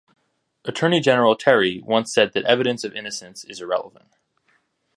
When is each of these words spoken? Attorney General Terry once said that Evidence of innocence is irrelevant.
Attorney 0.65 0.99
General 0.99 1.35
Terry 1.35 1.79
once 1.79 2.11
said 2.11 2.33
that 2.33 2.43
Evidence 2.45 2.83
of 2.83 2.95
innocence 2.95 3.43
is 3.43 3.61
irrelevant. 3.61 4.15